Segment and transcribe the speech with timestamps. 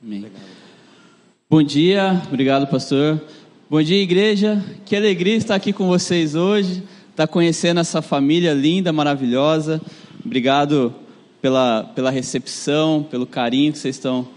[0.00, 0.26] Amém.
[1.50, 3.20] Bom dia, obrigado, pastor.
[3.68, 4.64] Bom dia, igreja.
[4.86, 9.80] Que alegria estar aqui com vocês hoje, estar conhecendo essa família linda, maravilhosa.
[10.24, 10.94] Obrigado
[11.42, 14.28] pela, pela recepção, pelo carinho que vocês estão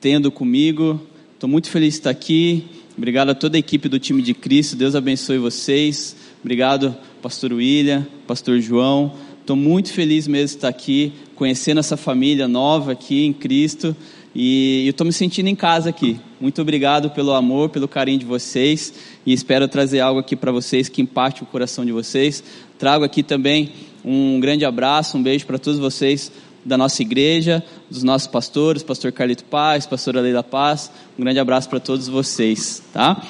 [0.00, 1.00] tendo comigo.
[1.34, 2.64] Estou muito feliz de estar aqui.
[2.98, 4.74] Obrigado a toda a equipe do time de Cristo.
[4.74, 6.16] Deus abençoe vocês.
[6.40, 6.92] Obrigado,
[7.22, 9.14] pastor William, pastor João.
[9.40, 13.94] Estou muito feliz mesmo de estar aqui, conhecendo essa família nova aqui em Cristo.
[14.34, 16.18] E eu estou me sentindo em casa aqui.
[16.40, 18.92] Muito obrigado pelo amor, pelo carinho de vocês.
[19.24, 22.42] E espero trazer algo aqui para vocês que impacte o coração de vocês.
[22.76, 23.72] Trago aqui também
[24.04, 26.32] um grande abraço, um beijo para todos vocês
[26.64, 30.90] da nossa igreja, dos nossos pastores, pastor Carlito Paz, pastora Leila Paz.
[31.18, 33.22] Um grande abraço para todos vocês, tá?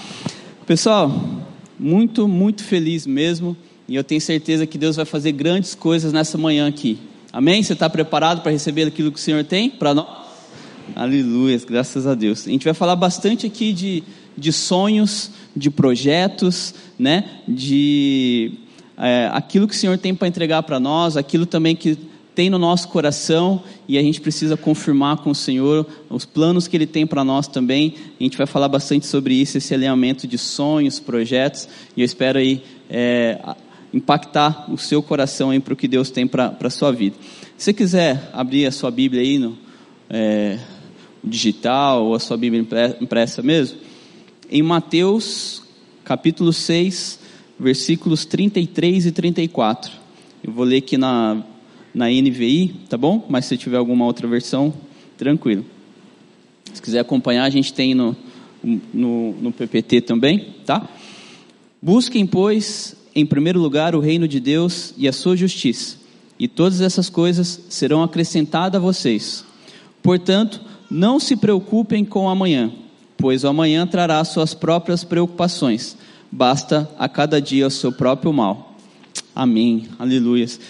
[0.66, 1.13] Pessoal,
[1.79, 3.57] muito, muito feliz mesmo.
[3.87, 6.99] E eu tenho certeza que Deus vai fazer grandes coisas nessa manhã aqui.
[7.30, 7.63] Amém?
[7.63, 10.23] Você está preparado para receber aquilo que o Senhor tem para nós?
[10.95, 12.47] Aleluia, graças a Deus.
[12.47, 14.04] A gente vai falar bastante aqui de,
[14.37, 17.40] de sonhos, de projetos, né?
[17.49, 18.52] de
[18.96, 21.99] é, aquilo que o Senhor tem para entregar para nós, aquilo também que
[22.35, 26.77] tem no nosso coração e a gente precisa confirmar com o Senhor os planos que
[26.77, 27.95] Ele tem para nós também.
[28.21, 32.38] A gente vai falar bastante sobre isso, esse alinhamento de sonhos, projetos, e eu espero
[32.38, 33.40] aí é,
[33.93, 37.16] impactar o seu coração para o que Deus tem para a sua vida.
[37.57, 39.57] Se você quiser abrir a sua Bíblia aí no,
[40.10, 40.59] é,
[41.25, 42.65] digital ou a sua Bíblia
[43.01, 43.79] impressa mesmo,
[44.51, 45.63] em Mateus
[46.05, 47.19] capítulo 6,
[47.59, 49.91] versículos 33 e 34.
[50.43, 51.43] Eu vou ler aqui na,
[51.95, 53.25] na NVI, tá bom?
[53.29, 54.75] Mas se tiver alguma outra versão,
[55.17, 55.65] tranquilo.
[56.73, 58.15] Se quiser acompanhar, a gente tem no,
[58.63, 60.87] no, no PPT também, tá?
[61.80, 65.97] Busquem, pois, em primeiro lugar o reino de Deus e a sua justiça,
[66.39, 69.45] e todas essas coisas serão acrescentadas a vocês.
[70.03, 72.72] Portanto, não se preocupem com amanhã,
[73.16, 75.97] pois o amanhã trará suas próprias preocupações.
[76.31, 78.77] Basta a cada dia o seu próprio mal.
[79.34, 79.89] Amém.
[79.99, 80.61] Aleluias.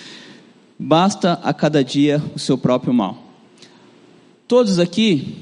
[0.78, 3.22] Basta a cada dia o seu próprio mal.
[4.47, 5.36] Todos aqui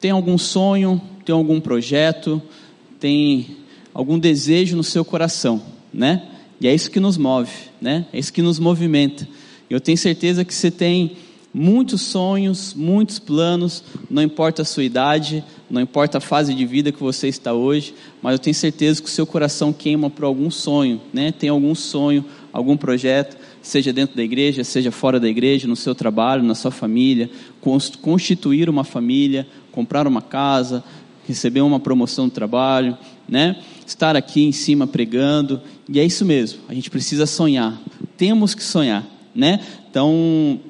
[0.00, 2.42] têm algum sonho, têm algum projeto,
[3.00, 3.56] têm
[3.92, 6.28] algum desejo no seu coração, né?
[6.60, 8.06] E é isso que nos move, né?
[8.12, 9.26] É isso que nos movimenta.
[9.68, 11.16] Eu tenho certeza que você tem
[11.54, 16.90] muitos sonhos, muitos planos, não importa a sua idade, não importa a fase de vida
[16.90, 20.50] que você está hoje, mas eu tenho certeza que o seu coração queima por algum
[20.50, 21.30] sonho, né?
[21.30, 25.94] Tem algum sonho, algum projeto, seja dentro da igreja, seja fora da igreja, no seu
[25.94, 27.30] trabalho, na sua família,
[28.02, 30.82] constituir uma família, comprar uma casa,
[31.26, 32.98] receber uma promoção no trabalho,
[33.28, 33.62] né?
[33.86, 36.60] Estar aqui em cima pregando, e é isso mesmo.
[36.68, 37.80] A gente precisa sonhar.
[38.16, 39.60] Temos que sonhar, né?
[39.88, 40.60] Então,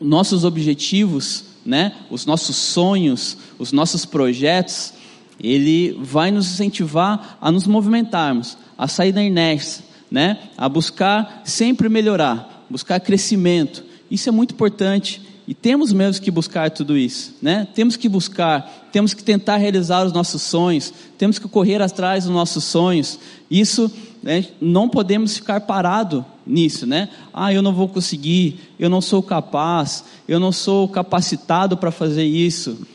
[0.00, 4.94] nossos objetivos, né, os nossos sonhos, os nossos projetos,
[5.38, 11.88] ele vai nos incentivar a nos movimentarmos, a sair da inércia, né, a buscar sempre
[11.88, 13.84] melhorar, buscar crescimento.
[14.10, 17.66] Isso é muito importante e temos mesmo que buscar tudo isso, né?
[17.74, 22.32] Temos que buscar, temos que tentar realizar os nossos sonhos, temos que correr atrás dos
[22.32, 23.18] nossos sonhos.
[23.50, 23.90] Isso
[24.22, 27.08] né, não podemos ficar parado nisso, né?
[27.32, 32.24] Ah, eu não vou conseguir, eu não sou capaz, eu não sou capacitado para fazer
[32.24, 32.86] isso.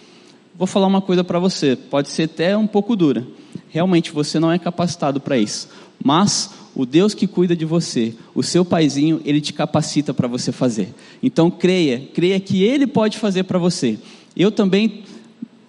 [0.56, 3.26] Vou falar uma coisa para você, pode ser até um pouco dura.
[3.70, 5.68] Realmente você não é capacitado para isso,
[6.04, 10.52] mas o Deus que cuida de você, o seu paizinho, ele te capacita para você
[10.52, 10.94] fazer.
[11.24, 13.98] Então creia, creia que ele pode fazer para você.
[14.36, 15.04] Eu também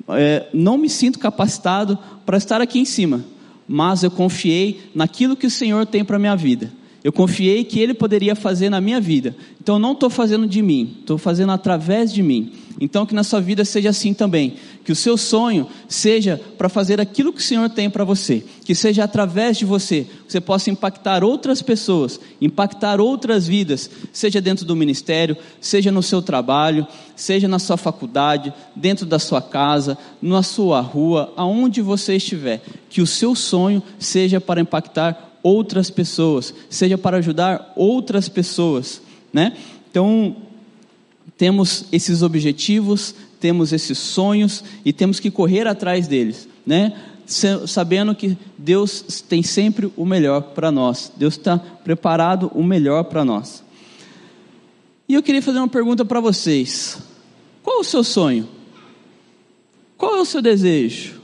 [0.08, 3.24] é, não me sinto capacitado para estar aqui em cima
[3.68, 6.70] mas eu confiei naquilo que o Senhor tem para a minha vida.
[7.04, 9.36] Eu confiei que Ele poderia fazer na minha vida.
[9.60, 12.52] Então, eu não estou fazendo de mim, estou fazendo através de mim.
[12.80, 14.54] Então, que na sua vida seja assim também.
[14.84, 18.44] Que o seu sonho seja para fazer aquilo que o Senhor tem para você.
[18.64, 24.66] Que seja através de você, você possa impactar outras pessoas, impactar outras vidas, seja dentro
[24.66, 30.42] do ministério, seja no seu trabalho, seja na sua faculdade, dentro da sua casa, na
[30.42, 32.62] sua rua, aonde você estiver.
[32.90, 39.00] Que o seu sonho seja para impactar outras pessoas, seja para ajudar outras pessoas,
[39.32, 39.56] né?
[39.88, 40.34] Então,
[41.36, 47.00] temos esses objetivos, temos esses sonhos e temos que correr atrás deles, né?
[47.68, 53.24] Sabendo que Deus tem sempre o melhor para nós, Deus está preparado o melhor para
[53.24, 53.62] nós.
[55.08, 56.98] E eu queria fazer uma pergunta para vocês:
[57.62, 58.48] qual é o seu sonho?
[59.96, 61.20] Qual é o seu desejo?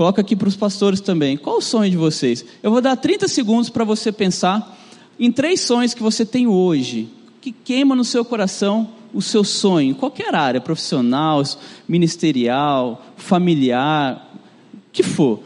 [0.00, 1.36] Coloca aqui para os pastores também.
[1.36, 2.42] Qual o sonho de vocês?
[2.62, 4.82] Eu vou dar 30 segundos para você pensar
[5.18, 7.06] em três sonhos que você tem hoje,
[7.38, 11.42] que queima no seu coração o seu sonho, qualquer área, profissional,
[11.86, 14.34] ministerial, familiar,
[14.90, 15.40] que for.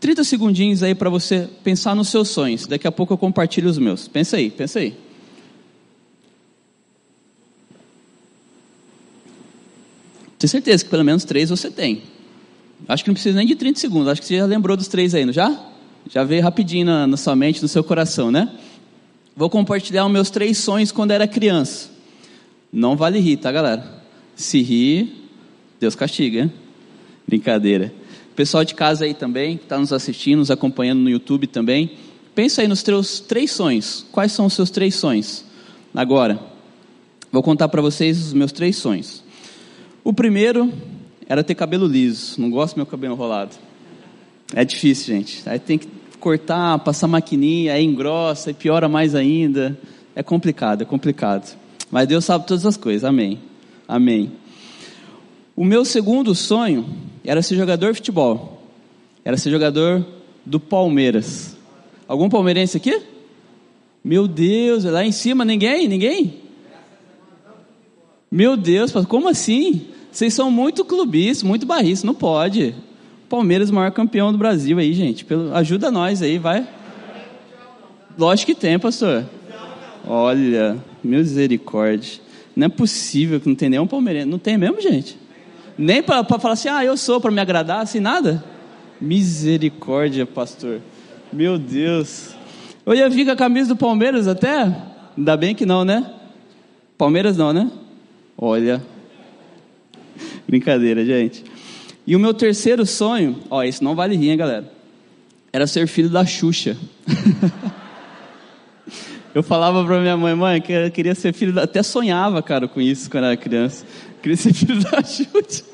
[0.00, 2.66] 30 segundinhos aí para você pensar nos seus sonhos.
[2.66, 4.08] Daqui a pouco eu compartilho os meus.
[4.08, 4.96] Pensa aí, pensa aí.
[10.40, 12.02] Tenho certeza que pelo menos três você tem.
[12.88, 14.08] Acho que não precisa nem de 30 segundos.
[14.08, 15.58] Acho que você já lembrou dos três aí, não já?
[16.10, 18.50] Já veio rapidinho na, na sua mente, no seu coração, né?
[19.36, 21.90] Vou compartilhar os meus três sonhos quando era criança.
[22.72, 24.02] Não vale rir, tá, galera?
[24.34, 25.28] Se rir,
[25.80, 26.52] Deus castiga, hein?
[27.26, 27.92] Brincadeira.
[28.34, 31.92] Pessoal de casa aí também, que está nos assistindo, nos acompanhando no YouTube também.
[32.34, 34.06] Pensa aí nos teus três sonhos.
[34.10, 35.44] Quais são os seus três sonhos?
[35.94, 36.40] Agora,
[37.30, 39.22] vou contar para vocês os meus três sonhos.
[40.02, 40.72] O primeiro
[41.28, 42.40] era ter cabelo liso.
[42.40, 43.54] Não gosto do meu cabelo enrolado.
[44.54, 45.42] É difícil, gente.
[45.48, 45.88] Aí tem que
[46.20, 49.78] cortar, passar maquininha, aí engrossa, e piora mais ainda.
[50.14, 51.56] É complicado, é complicado.
[51.90, 53.04] Mas Deus sabe todas as coisas.
[53.04, 53.40] Amém.
[53.88, 54.32] Amém.
[55.56, 56.86] O meu segundo sonho
[57.24, 58.62] era ser jogador de futebol.
[59.24, 60.04] Era ser jogador
[60.44, 61.56] do Palmeiras.
[62.08, 63.00] Algum palmeirense aqui?
[64.04, 65.86] Meu Deus, lá em cima ninguém?
[65.86, 66.40] Ninguém?
[68.30, 69.86] Meu Deus, como assim?
[70.12, 72.74] Vocês são muito clubistas, muito barristas, não pode.
[73.30, 75.24] Palmeiras, maior campeão do Brasil aí, gente.
[75.24, 76.68] Pelo, ajuda nós aí, vai.
[78.18, 79.24] Lógico que tem, pastor.
[80.06, 82.20] Olha, misericórdia.
[82.54, 84.28] Não é possível que não tem nenhum palmeirense.
[84.28, 85.16] Não tem mesmo, gente?
[85.78, 88.44] Nem para falar assim, ah, eu sou, para me agradar, assim, nada?
[89.00, 90.82] Misericórdia, pastor.
[91.32, 92.34] Meu Deus.
[92.84, 94.76] Eu ia vir com a camisa do Palmeiras até.
[95.16, 96.12] Ainda bem que não, né?
[96.98, 97.70] Palmeiras não, né?
[98.36, 98.82] Olha,
[100.48, 101.44] Brincadeira, gente.
[102.06, 104.70] E o meu terceiro sonho, ó, esse não vale rir, hein, galera?
[105.52, 106.76] Era ser filho da Xuxa.
[109.34, 111.62] eu falava pra minha mãe, mãe, que eu queria ser filho da...
[111.62, 113.86] Até sonhava, cara, com isso quando era criança.
[114.20, 115.64] queria ser filho da Xuxa.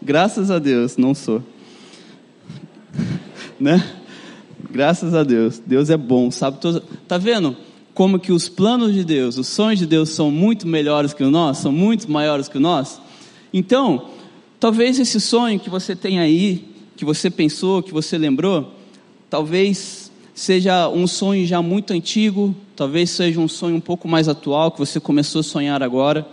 [0.00, 1.42] Graças a Deus, não sou.
[3.60, 3.84] né?
[4.70, 5.60] Graças a Deus.
[5.64, 6.58] Deus é bom, sabe?
[7.06, 7.56] Tá vendo?
[7.92, 11.30] Como que os planos de Deus, os sonhos de Deus são muito melhores que o
[11.30, 13.02] nosso, são muito maiores que o nosso?
[13.52, 14.10] Então,
[14.60, 16.64] talvez esse sonho que você tem aí,
[16.96, 18.74] que você pensou, que você lembrou,
[19.30, 24.70] talvez seja um sonho já muito antigo, talvez seja um sonho um pouco mais atual,
[24.70, 26.26] que você começou a sonhar agora.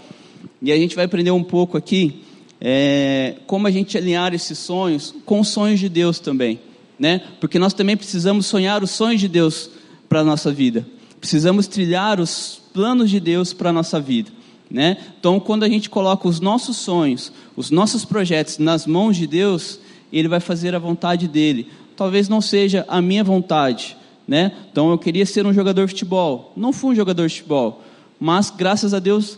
[0.62, 2.22] E a gente vai aprender um pouco aqui
[2.60, 6.60] é, como a gente alinhar esses sonhos com os sonhos de Deus também,
[6.98, 7.22] né?
[7.40, 9.70] Porque nós também precisamos sonhar os sonhos de Deus
[10.08, 10.86] para a nossa vida.
[11.20, 14.32] Precisamos trilhar os planos de Deus para a nossa vida.
[14.70, 14.98] Né?
[15.20, 19.80] Então, quando a gente coloca os nossos sonhos, os nossos projetos nas mãos de Deus,
[20.12, 21.70] Ele vai fazer a vontade dele.
[21.96, 23.96] Talvez não seja a minha vontade,
[24.28, 24.52] né?
[24.72, 26.52] Então, eu queria ser um jogador de futebol.
[26.58, 27.84] Não fui um jogador de futebol,
[28.20, 29.38] mas graças a Deus,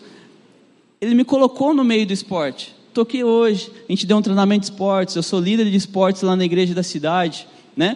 [1.00, 2.75] Ele me colocou no meio do esporte.
[2.88, 6.24] Estou aqui hoje, a gente deu um treinamento de esportes, eu sou líder de esportes
[6.24, 7.95] lá na igreja da cidade, né?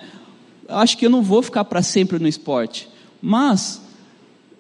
[0.70, 2.88] Acho que eu não vou ficar para sempre no esporte,
[3.20, 3.82] mas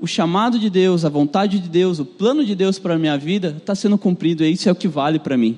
[0.02, 3.16] o chamado de Deus, a vontade de Deus, o plano de Deus para a minha
[3.16, 5.56] vida está sendo cumprido, e isso é o que vale para mim.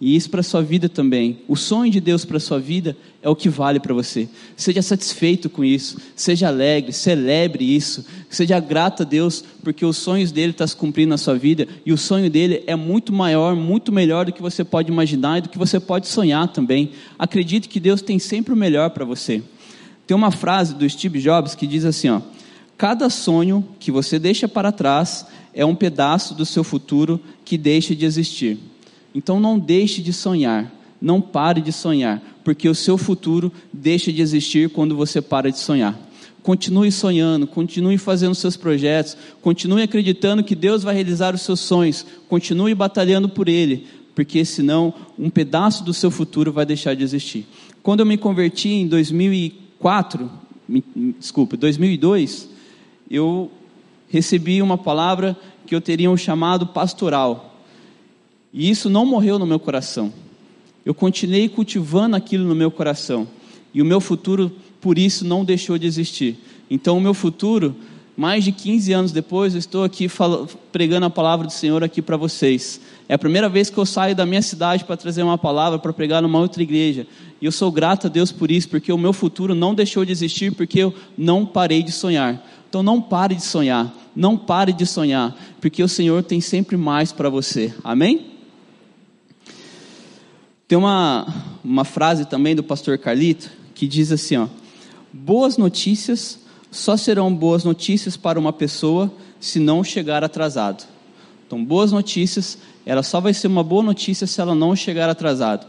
[0.00, 1.40] E isso para a sua vida também.
[1.46, 4.28] O sonho de Deus para a sua vida é o que vale para você.
[4.56, 10.30] Seja satisfeito com isso, seja alegre, celebre isso, seja grato a Deus, porque os sonhos
[10.30, 13.56] dele estão tá se cumprindo na sua vida e o sonho dele é muito maior,
[13.56, 16.92] muito melhor do que você pode imaginar e do que você pode sonhar também.
[17.18, 19.42] Acredite que Deus tem sempre o melhor para você.
[20.06, 22.20] Tem uma frase do Steve Jobs que diz assim: ó,
[22.80, 27.94] Cada sonho que você deixa para trás é um pedaço do seu futuro que deixa
[27.94, 28.56] de existir.
[29.14, 34.22] Então não deixe de sonhar, não pare de sonhar, porque o seu futuro deixa de
[34.22, 35.94] existir quando você para de sonhar.
[36.42, 42.06] Continue sonhando, continue fazendo seus projetos, continue acreditando que Deus vai realizar os seus sonhos,
[42.30, 47.46] continue batalhando por Ele, porque senão um pedaço do seu futuro vai deixar de existir.
[47.82, 50.30] Quando eu me converti em 2004,
[51.20, 52.48] desculpa, 2002,
[53.10, 53.50] eu
[54.08, 55.36] recebi uma palavra
[55.66, 57.56] que eu teria um chamado pastoral.
[58.52, 60.12] E isso não morreu no meu coração.
[60.84, 63.26] Eu continuei cultivando aquilo no meu coração.
[63.72, 64.50] E o meu futuro,
[64.80, 66.38] por isso, não deixou de existir.
[66.68, 67.76] Então, o meu futuro,
[68.16, 70.08] mais de 15 anos depois, eu estou aqui
[70.72, 72.80] pregando a palavra do Senhor aqui para vocês.
[73.08, 75.92] É a primeira vez que eu saio da minha cidade para trazer uma palavra para
[75.92, 77.06] pregar numa outra igreja.
[77.40, 80.12] E eu sou grato a Deus por isso, porque o meu futuro não deixou de
[80.12, 82.44] existir, porque eu não parei de sonhar.
[82.70, 87.10] Então não pare de sonhar, não pare de sonhar, porque o Senhor tem sempre mais
[87.10, 87.74] para você.
[87.82, 88.30] Amém?
[90.68, 91.26] Tem uma,
[91.64, 94.46] uma frase também do pastor Carlito que diz assim: ó,
[95.12, 96.38] boas notícias
[96.70, 100.84] só serão boas notícias para uma pessoa se não chegar atrasado.
[101.44, 105.66] Então, boas notícias, ela só vai ser uma boa notícia se ela não chegar atrasado.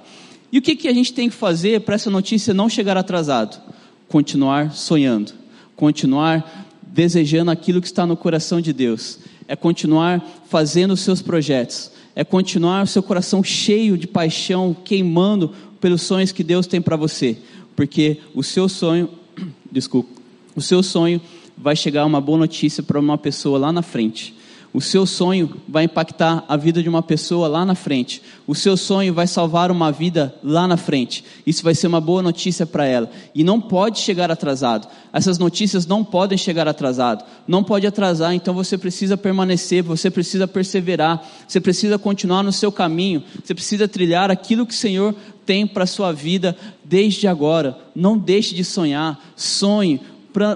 [0.51, 3.59] E o que, que a gente tem que fazer para essa notícia não chegar atrasado?
[4.07, 5.33] Continuar sonhando,
[5.75, 11.91] continuar desejando aquilo que está no coração de Deus, é continuar fazendo os seus projetos,
[12.15, 16.95] é continuar o seu coração cheio de paixão, queimando pelos sonhos que Deus tem para
[16.95, 17.37] você,
[17.75, 19.09] porque o seu sonho,
[19.71, 20.09] desculpa,
[20.55, 21.21] o seu sonho
[21.57, 24.35] vai chegar uma boa notícia para uma pessoa lá na frente.
[24.73, 28.21] O seu sonho vai impactar a vida de uma pessoa lá na frente.
[28.47, 31.25] O seu sonho vai salvar uma vida lá na frente.
[31.45, 33.11] Isso vai ser uma boa notícia para ela.
[33.35, 34.87] E não pode chegar atrasado.
[35.11, 37.25] Essas notícias não podem chegar atrasado.
[37.45, 42.71] Não pode atrasar, então você precisa permanecer, você precisa perseverar, você precisa continuar no seu
[42.71, 45.13] caminho, você precisa trilhar aquilo que o Senhor
[45.45, 47.77] tem para a sua vida desde agora.
[47.93, 49.99] Não deixe de sonhar, sonhe,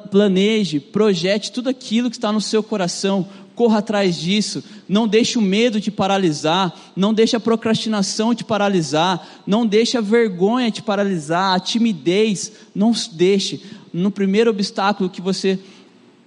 [0.10, 5.42] planeje, projete tudo aquilo que está no seu coração corra atrás disso, não deixe o
[5.42, 11.56] medo te paralisar, não deixe a procrastinação te paralisar, não deixe a vergonha te paralisar,
[11.56, 13.62] a timidez, não deixe.
[13.94, 15.58] No primeiro obstáculo que você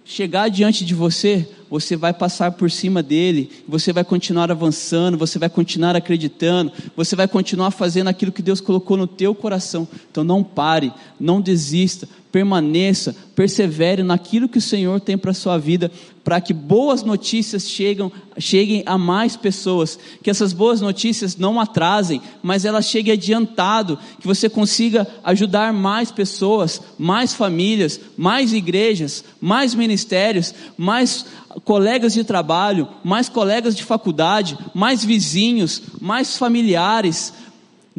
[0.08, 5.38] chegar diante de você, você vai passar por cima dele, você vai continuar avançando, você
[5.38, 9.86] vai continuar acreditando, você vai continuar fazendo aquilo que Deus colocou no teu coração.
[10.10, 15.56] Então não pare, não desista, permaneça, persevere naquilo que o Senhor tem para a sua
[15.56, 15.90] vida,
[16.22, 22.20] para que boas notícias chegam, cheguem a mais pessoas, que essas boas notícias não atrasem,
[22.42, 29.74] mas elas cheguem adiantado, que você consiga ajudar mais pessoas, mais famílias, mais igrejas, mais
[29.74, 31.24] ministérios, mais
[31.64, 37.32] colegas de trabalho, mais colegas de faculdade, mais vizinhos, mais familiares.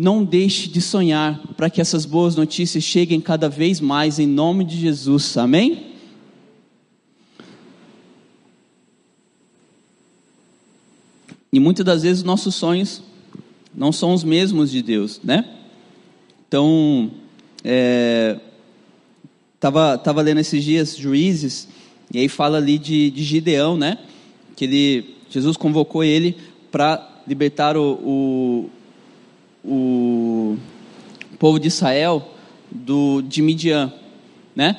[0.01, 4.63] Não deixe de sonhar para que essas boas notícias cheguem cada vez mais em nome
[4.63, 5.35] de Jesus.
[5.35, 5.87] Amém?
[11.51, 13.03] E muitas das vezes nossos sonhos
[13.75, 15.43] não são os mesmos de Deus, né?
[16.47, 17.11] Então,
[17.61, 18.39] é,
[19.59, 21.67] tava, tava lendo esses dias Juízes
[22.13, 23.97] e aí fala ali de, de Gideão, né?
[24.55, 26.37] Que ele, Jesus convocou ele
[26.71, 28.69] para libertar o, o,
[29.63, 30.57] o,
[31.37, 32.33] povo de Israel
[32.69, 33.93] do, de Midian,
[34.55, 34.77] né?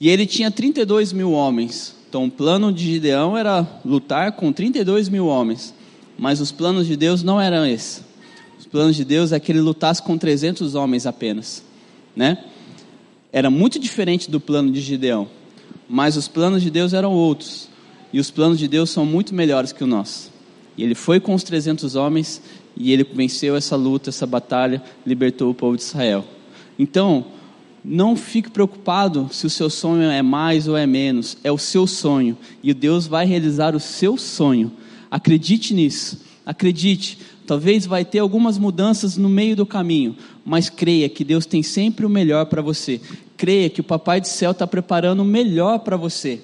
[0.00, 1.94] E ele tinha 32 mil homens.
[2.08, 5.72] Então, o plano de Gideão era lutar com 32 mil homens.
[6.18, 8.02] Mas os planos de Deus não eram esses.
[8.58, 11.64] Os planos de Deus é que ele lutasse com 300 homens apenas,
[12.14, 12.44] né?
[13.32, 15.28] Era muito diferente do plano de Gideão
[15.92, 17.68] mas os planos de Deus eram outros.
[18.14, 20.32] E os planos de Deus são muito melhores que o nosso.
[20.74, 22.40] E ele foi com os 300 homens
[22.76, 26.24] e ele venceu essa luta, essa batalha, libertou o povo de Israel.
[26.78, 27.24] Então,
[27.84, 31.86] não fique preocupado se o seu sonho é mais ou é menos, é o seu
[31.86, 34.72] sonho e Deus vai realizar o seu sonho.
[35.10, 37.18] Acredite nisso, acredite.
[37.44, 42.06] Talvez vai ter algumas mudanças no meio do caminho, mas creia que Deus tem sempre
[42.06, 43.00] o melhor para você
[43.42, 46.40] creia que o Papai do Céu está preparando o melhor para você.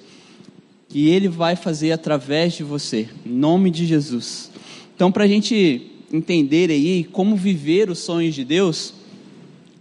[0.93, 4.51] E Ele vai fazer através de você, em nome de Jesus.
[4.93, 8.93] Então, para a gente entender aí como viver os sonhos de Deus,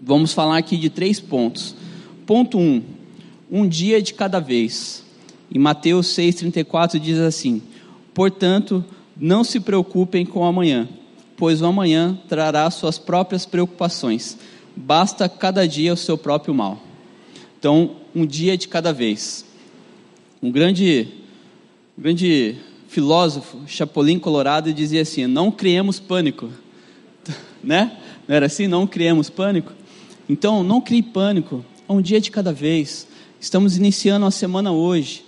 [0.01, 1.75] vamos falar aqui de três pontos.
[2.27, 2.83] Ponto 1, um,
[3.51, 5.05] um dia de cada vez.
[5.53, 7.63] Em Mateus 6,34 diz assim:
[8.13, 8.85] Portanto,
[9.17, 10.89] não se preocupem com o amanhã,
[11.37, 14.37] pois o amanhã trará suas próprias preocupações.
[14.77, 16.83] Basta cada dia o seu próprio mal.
[17.59, 19.45] Então, um dia de cada vez.
[20.41, 21.09] Um grande,
[21.97, 22.57] grande
[22.99, 26.51] filósofo, Chapolin Colorado, dizia assim: não criemos pânico.
[27.63, 27.97] Né?
[28.27, 28.67] Não era assim?
[28.67, 29.73] Não criemos pânico?
[30.29, 31.65] Então, não crie pânico.
[31.89, 33.07] É um dia de cada vez.
[33.41, 35.25] Estamos iniciando a semana hoje.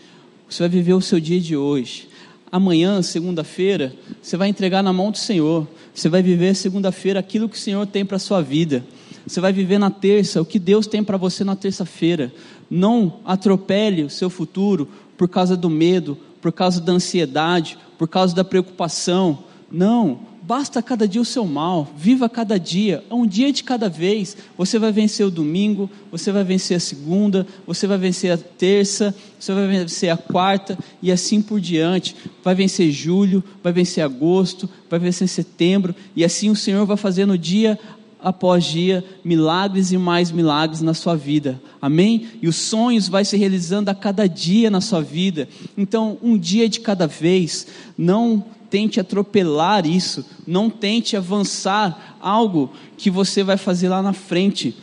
[0.48, 2.08] Você vai viver o seu dia de hoje.
[2.50, 5.66] Amanhã, segunda-feira, você vai entregar na mão do Senhor.
[5.94, 8.84] Você vai viver segunda-feira aquilo que o Senhor tem para a sua vida.
[9.26, 12.32] Você vai viver na terça o que Deus tem para você na terça-feira.
[12.68, 18.34] Não atropele o seu futuro por causa do medo, por causa da ansiedade, por causa
[18.34, 19.44] da preocupação.
[19.70, 23.88] Não, basta cada dia o seu mal, viva cada dia, é um dia de cada
[23.88, 24.36] vez.
[24.58, 29.14] Você vai vencer o domingo, você vai vencer a segunda, você vai vencer a terça,
[29.38, 32.16] você vai vencer a quarta e assim por diante.
[32.42, 37.38] Vai vencer julho, vai vencer agosto, vai vencer setembro e assim o Senhor vai fazendo
[37.38, 37.78] dia
[38.22, 41.60] após dia, milagres e mais milagres na sua vida.
[41.80, 42.28] Amém?
[42.40, 45.48] E os sonhos vai se realizando a cada dia na sua vida.
[45.76, 47.66] Então, um dia de cada vez.
[47.96, 54.76] Não tente atropelar isso, não tente avançar algo que você vai fazer lá na frente.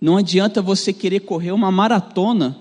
[0.00, 2.56] Não adianta você querer correr uma maratona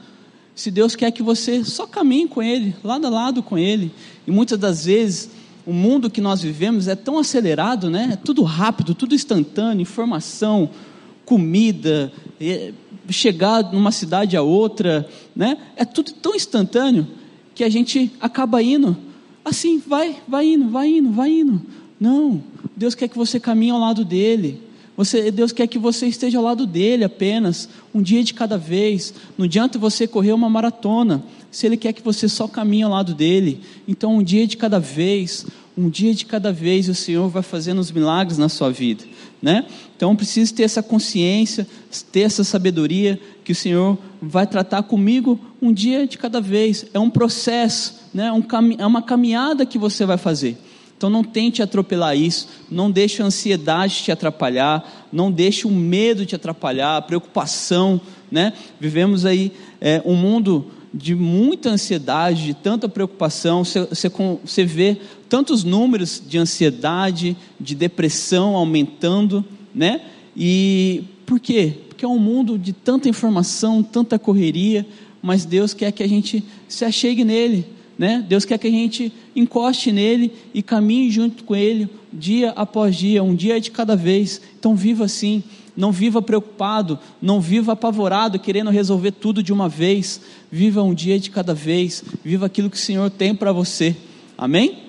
[0.55, 3.91] se Deus quer que você só caminhe com Ele, lado a lado com Ele.
[4.25, 5.29] E muitas das vezes,
[5.65, 8.11] o mundo que nós vivemos é tão acelerado, né?
[8.13, 10.69] É tudo rápido, tudo instantâneo, informação,
[11.25, 12.11] comida,
[13.09, 15.57] chegar numa cidade a outra, né?
[15.75, 17.07] É tudo tão instantâneo
[17.53, 18.95] que a gente acaba indo
[19.45, 21.61] assim, vai, vai indo, vai indo, vai indo.
[21.99, 22.43] Não,
[22.75, 24.59] Deus quer que você caminhe ao lado dele.
[24.97, 29.13] Você, Deus quer que você esteja ao lado dele apenas, um dia de cada vez.
[29.37, 33.13] Não adianta você correr uma maratona, se ele quer que você só caminhe ao lado
[33.13, 33.61] dele.
[33.87, 35.45] Então, um dia de cada vez,
[35.77, 39.03] um dia de cada vez, o Senhor vai fazendo os milagres na sua vida,
[39.41, 39.65] né?
[39.97, 41.67] Então, preciso ter essa consciência,
[42.11, 46.85] ter essa sabedoria que o Senhor vai tratar comigo um dia de cada vez.
[46.93, 48.31] É um processo, né?
[48.77, 50.57] É uma caminhada que você vai fazer.
[50.97, 56.25] Então não tente atropelar isso, não deixe a ansiedade te atrapalhar, não deixe o medo
[56.25, 57.99] te atrapalhar, a preocupação,
[58.31, 58.53] né?
[58.79, 64.09] Vivemos aí é, um mundo de muita ansiedade, de tanta preocupação, você,
[64.41, 64.97] você, vê
[65.27, 69.99] tantos números de ansiedade, de depressão aumentando, né?
[70.35, 71.73] E por quê?
[71.89, 74.85] Porque é um mundo de tanta informação, tanta correria,
[75.21, 77.65] mas Deus quer que a gente se achegue nele,
[77.97, 78.23] né?
[78.27, 83.23] Deus quer que a gente encoste nele e caminhe junto com ele, dia após dia,
[83.23, 84.41] um dia de cada vez.
[84.59, 85.43] Então viva assim,
[85.75, 90.21] não viva preocupado, não viva apavorado, querendo resolver tudo de uma vez.
[90.51, 93.95] Viva um dia de cada vez, viva aquilo que o Senhor tem para você.
[94.37, 94.79] Amém?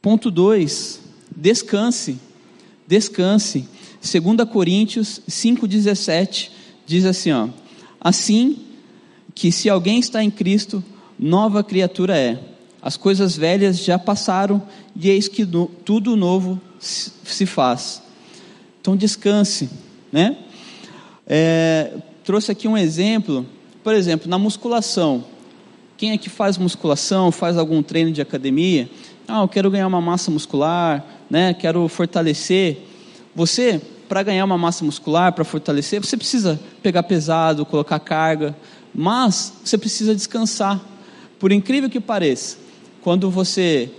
[0.00, 1.00] Ponto 2.
[1.36, 2.18] Descanse.
[2.86, 3.68] Descanse.
[4.00, 6.50] 2 Coríntios 5,17
[6.84, 7.48] diz assim: ó,
[8.00, 8.58] Assim
[9.34, 10.82] que se alguém está em Cristo,
[11.22, 12.38] nova criatura é.
[12.82, 14.60] As coisas velhas já passaram
[14.96, 18.02] e eis que no, tudo novo se faz.
[18.80, 19.70] Então descanse,
[20.10, 20.36] né?
[21.24, 21.92] É,
[22.24, 23.46] trouxe aqui um exemplo,
[23.84, 25.24] por exemplo, na musculação.
[25.96, 28.90] Quem é que faz musculação, faz algum treino de academia?
[29.28, 31.54] Ah, eu quero ganhar uma massa muscular, né?
[31.54, 32.78] Quero fortalecer.
[33.32, 38.56] Você, para ganhar uma massa muscular, para fortalecer, você precisa pegar pesado, colocar carga,
[38.92, 40.91] mas você precisa descansar.
[41.42, 42.56] Por incrível que pareça,
[43.00, 43.90] quando você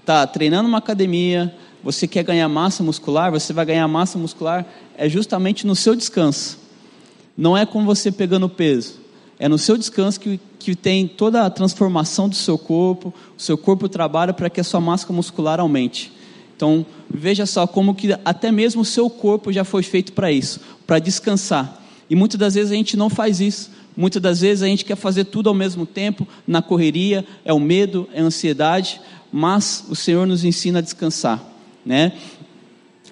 [0.00, 5.08] está treinando uma academia, você quer ganhar massa muscular, você vai ganhar massa muscular é
[5.08, 6.58] justamente no seu descanso.
[7.36, 8.94] Não é com você pegando peso.
[9.38, 13.56] É no seu descanso que, que tem toda a transformação do seu corpo, o seu
[13.56, 16.10] corpo trabalha para que a sua massa muscular aumente.
[16.56, 20.58] Então, veja só como que até mesmo o seu corpo já foi feito para isso,
[20.84, 21.80] para descansar.
[22.10, 23.70] E muitas das vezes a gente não faz isso.
[23.98, 27.58] Muitas das vezes a gente quer fazer tudo ao mesmo tempo, na correria, é o
[27.58, 29.00] medo, é a ansiedade,
[29.32, 31.44] mas o Senhor nos ensina a descansar,
[31.84, 32.12] né?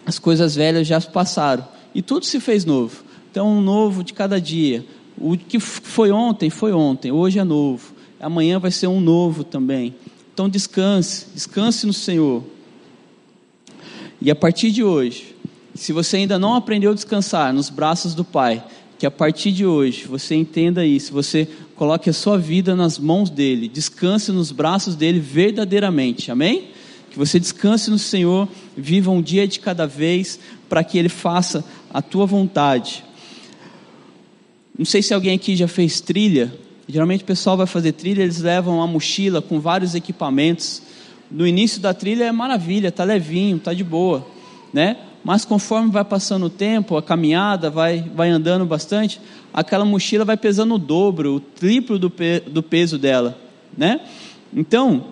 [0.07, 3.03] As coisas velhas já passaram e tudo se fez novo.
[3.29, 4.87] Então, um novo de cada dia.
[5.18, 7.92] O que foi ontem, foi ontem, hoje é novo.
[8.20, 9.92] Amanhã vai ser um novo também.
[10.33, 12.44] Então, descanse, descanse no Senhor.
[14.22, 15.35] E a partir de hoje,
[15.75, 18.62] se você ainda não aprendeu a descansar nos braços do Pai,
[18.99, 23.29] que a partir de hoje você entenda isso, você coloque a sua vida nas mãos
[23.29, 26.69] dele, descanse nos braços dele verdadeiramente, amém?
[27.11, 31.65] Que você descanse no Senhor, viva um dia de cada vez, para que ele faça
[31.93, 33.05] a tua vontade.
[34.79, 36.53] Não sei se alguém aqui já fez trilha,
[36.89, 40.83] geralmente o pessoal vai fazer trilha, eles levam uma mochila com vários equipamentos.
[41.31, 44.27] No início da trilha é maravilha, tá levinho, tá de boa,
[44.73, 44.97] né?
[45.27, 49.21] Mas conforme vai passando o tempo, a caminhada vai, vai andando bastante,
[49.53, 53.37] aquela mochila vai pesando o dobro, o triplo do, pe do peso dela,
[53.77, 54.03] né?
[54.55, 55.07] Então,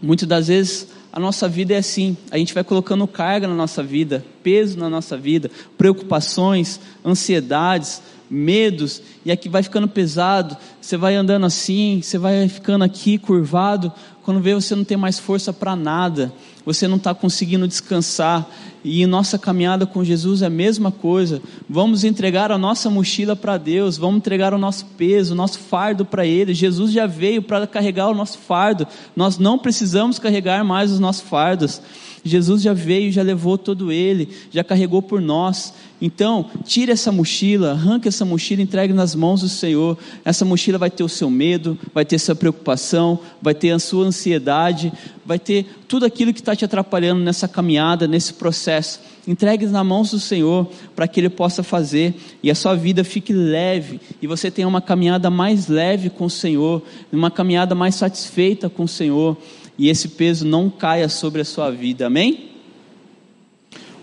[0.00, 3.82] muitas das vezes a nossa vida é assim, a gente vai colocando carga na nossa
[3.82, 11.16] vida, peso na nossa vida, preocupações, ansiedades, medos, e aqui vai ficando pesado, você vai
[11.16, 13.92] andando assim, você vai ficando aqui curvado,
[14.22, 16.32] quando vê você não tem mais força para nada,
[16.64, 18.48] você não está conseguindo descansar,
[18.84, 21.40] e nossa caminhada com Jesus é a mesma coisa.
[21.68, 26.04] Vamos entregar a nossa mochila para Deus, vamos entregar o nosso peso, o nosso fardo
[26.04, 26.52] para Ele.
[26.52, 31.22] Jesus já veio para carregar o nosso fardo, nós não precisamos carregar mais os nossos
[31.22, 31.80] fardos.
[32.24, 35.74] Jesus já veio, já levou todo ele, já carregou por nós.
[36.00, 39.98] Então, tire essa mochila, arranque essa mochila, entregue nas mãos do Senhor.
[40.24, 44.06] Essa mochila vai ter o seu medo, vai ter sua preocupação, vai ter a sua
[44.06, 44.92] ansiedade,
[45.24, 49.00] vai ter tudo aquilo que está te atrapalhando nessa caminhada, nesse processo.
[49.26, 53.32] Entregue nas mãos do Senhor para que Ele possa fazer e a sua vida fique
[53.32, 56.82] leve e você tenha uma caminhada mais leve com o Senhor,
[57.12, 59.36] uma caminhada mais satisfeita com o Senhor
[59.78, 62.50] e esse peso não caia sobre a sua vida, amém?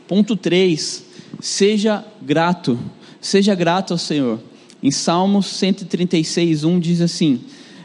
[0.07, 1.05] Ponto 3,
[1.39, 2.77] seja grato,
[3.19, 4.39] seja grato ao Senhor.
[4.84, 7.41] Em Salmos 136, 1 diz assim: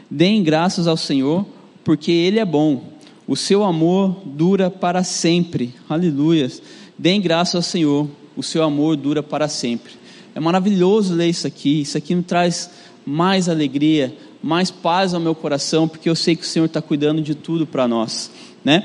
[0.09, 1.45] Deem graças ao Senhor,
[1.83, 2.83] porque Ele é bom,
[3.27, 5.73] o seu amor dura para sempre.
[5.87, 6.61] Aleluias.
[6.97, 9.93] Deem graças ao Senhor, o seu amor dura para sempre.
[10.33, 12.69] É maravilhoso ler isso aqui, isso aqui me traz
[13.05, 17.21] mais alegria, mais paz ao meu coração, porque eu sei que o Senhor está cuidando
[17.21, 18.31] de tudo para nós,
[18.63, 18.83] né?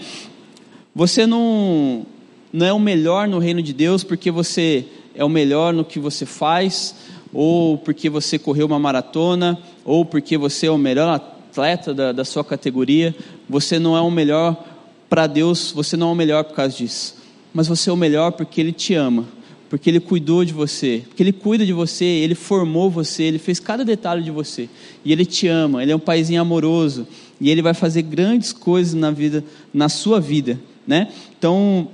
[0.95, 2.07] Você não,
[2.53, 5.99] não é o melhor no reino de Deus porque você é o melhor no que
[5.99, 6.95] você faz,
[7.33, 12.25] ou porque você correu uma maratona, ou porque você é o melhor atleta da, da
[12.25, 13.15] sua categoria.
[13.49, 14.63] Você não é o melhor
[15.09, 17.17] para Deus, você não é o melhor por causa disso.
[17.53, 19.27] Mas você é o melhor porque Ele te ama,
[19.73, 23.59] porque Ele cuidou de você, porque Ele cuida de você, Ele formou você, Ele fez
[23.59, 24.69] cada detalhe de você.
[25.03, 27.09] E Ele te ama, Ele é um paizinho amoroso,
[27.41, 31.09] e Ele vai fazer grandes coisas na vida, na sua vida, né?
[31.39, 31.89] Então,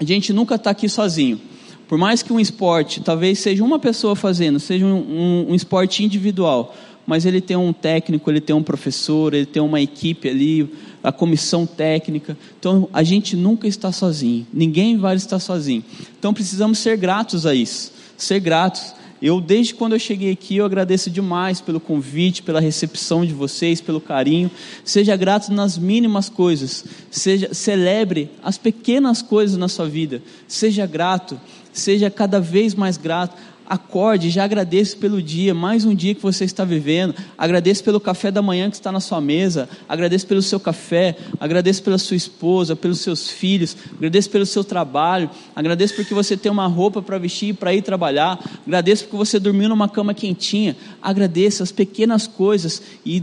[0.00, 1.38] a gente nunca está aqui sozinho.
[1.86, 6.02] Por mais que um esporte, talvez seja uma pessoa fazendo, seja um, um, um esporte
[6.02, 6.74] individual,
[7.06, 11.12] mas ele tem um técnico, ele tem um professor, ele tem uma equipe ali, a
[11.12, 12.36] comissão técnica.
[12.58, 15.84] Então a gente nunca está sozinho, ninguém vai estar sozinho.
[16.18, 18.94] Então precisamos ser gratos a isso, ser gratos.
[19.22, 23.80] Eu, desde quando eu cheguei aqui, eu agradeço demais pelo convite, pela recepção de vocês,
[23.80, 24.50] pelo carinho.
[24.84, 26.84] Seja grato nas mínimas coisas.
[27.10, 30.20] Seja, celebre as pequenas coisas na sua vida.
[30.46, 31.40] Seja grato.
[31.72, 33.34] Seja cada vez mais grato
[33.66, 38.30] acorde, já agradeça pelo dia, mais um dia que você está vivendo, agradeça pelo café
[38.30, 42.76] da manhã que está na sua mesa, agradeça pelo seu café, agradeça pela sua esposa,
[42.76, 47.54] pelos seus filhos, agradeça pelo seu trabalho, agradeça porque você tem uma roupa para vestir
[47.54, 53.22] para ir trabalhar, agradeça porque você dormiu numa cama quentinha, agradeça as pequenas coisas e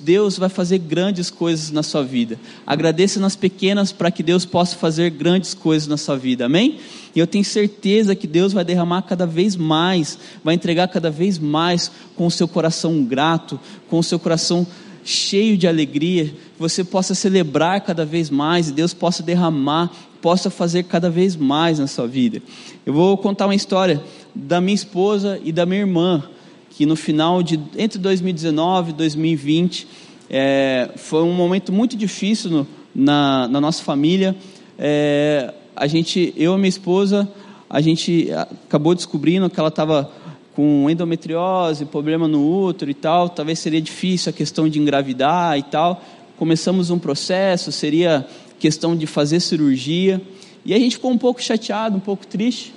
[0.00, 2.38] Deus vai fazer grandes coisas na sua vida.
[2.66, 6.46] Agradeça nas pequenas para que Deus possa fazer grandes coisas na sua vida.
[6.46, 6.78] Amém?
[7.14, 11.38] E eu tenho certeza que Deus vai derramar cada vez mais, vai entregar cada vez
[11.38, 14.66] mais com o seu coração grato, com o seu coração
[15.04, 20.50] cheio de alegria, que você possa celebrar cada vez mais e Deus possa derramar, possa
[20.50, 22.42] fazer cada vez mais na sua vida.
[22.84, 24.02] Eu vou contar uma história
[24.34, 26.22] da minha esposa e da minha irmã
[26.80, 29.86] que no final de entre 2019 e 2020
[30.30, 34.34] é, foi um momento muito difícil no, na, na, nossa família.
[34.78, 37.30] É, a gente, eu e minha esposa,
[37.68, 40.10] a gente acabou descobrindo que ela estava
[40.54, 43.28] com endometriose, problema no útero e tal.
[43.28, 46.02] Talvez seria difícil a questão de engravidar e tal.
[46.38, 48.26] Começamos um processo, seria
[48.58, 50.18] questão de fazer cirurgia.
[50.64, 52.72] E a gente ficou um pouco chateado, um pouco triste.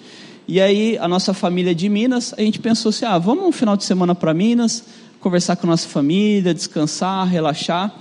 [0.48, 3.78] E aí a nossa família de Minas, a gente pensou assim, ah, vamos um final
[3.78, 4.84] de semana para Minas,
[5.20, 7.94] conversar com a nossa família, descansar, relaxar.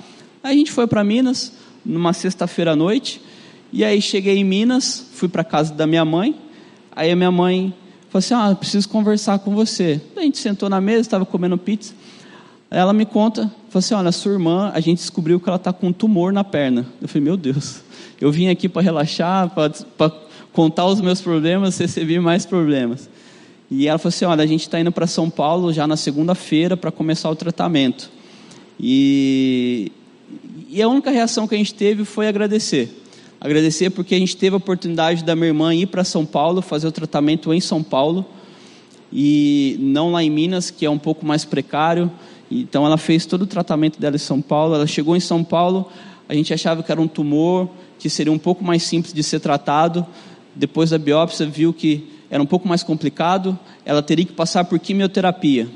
[0.42, 1.52] Aí a gente foi para Minas
[1.84, 3.20] numa sexta-feira à noite,
[3.72, 6.34] e aí cheguei em Minas, fui para casa da minha mãe,
[6.94, 7.72] aí a minha mãe
[8.08, 10.00] falou assim, ah, preciso conversar com você.
[10.16, 11.94] A gente sentou na mesa, estava comendo pizza,
[12.70, 15.88] ela me conta, falou assim, olha, sua irmã, a gente descobriu que ela está com
[15.88, 16.86] um tumor na perna.
[17.00, 17.80] Eu falei, meu Deus,
[18.20, 20.10] eu vim aqui para relaxar, para
[20.52, 23.08] contar os meus problemas, recebi mais problemas.
[23.70, 26.76] E ela falou assim: olha, a gente está indo para São Paulo já na segunda-feira
[26.76, 28.10] para começar o tratamento.
[28.78, 29.90] E,
[30.68, 33.00] e a única reação que a gente teve foi agradecer.
[33.40, 36.86] Agradecer porque a gente teve a oportunidade da minha irmã ir para São Paulo, fazer
[36.86, 38.24] o tratamento em São Paulo,
[39.12, 42.10] e não lá em Minas, que é um pouco mais precário.
[42.50, 44.74] Então ela fez todo o tratamento dela em São Paulo.
[44.74, 45.88] Ela chegou em São Paulo,
[46.28, 49.40] a gente achava que era um tumor, que seria um pouco mais simples de ser
[49.40, 50.06] tratado
[50.54, 54.78] depois da biópsia, viu que era um pouco mais complicado, ela teria que passar por
[54.78, 55.68] quimioterapia.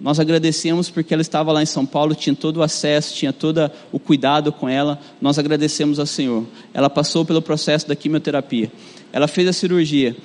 [0.00, 3.68] Nós agradecemos porque ela estava lá em São Paulo, tinha todo o acesso, tinha todo
[3.90, 4.98] o cuidado com ela.
[5.20, 6.44] Nós agradecemos ao Senhor.
[6.72, 8.70] Ela passou pelo processo da quimioterapia.
[9.12, 10.16] Ela fez a cirurgia.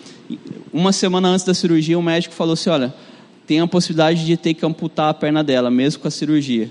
[0.72, 2.94] Uma semana antes da cirurgia, o médico falou assim: Olha,
[3.48, 6.70] tem a possibilidade de ter que amputar a perna dela, mesmo com a cirurgia.